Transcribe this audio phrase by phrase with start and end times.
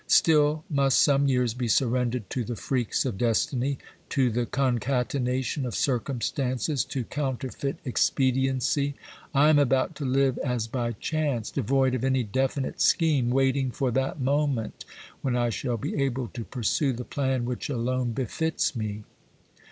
[0.07, 3.77] Still must some years be surrendered to the freaks of destiny,
[4.09, 8.95] to the concatenation of circum stances, to counterfeit expediency.
[9.31, 13.29] I am about to live as OBERMANN 27 by chance, devoid of any definite scheme,
[13.29, 14.85] waiting for that moment
[15.21, 19.03] when I shall be able to pursue the plan which alone befits me.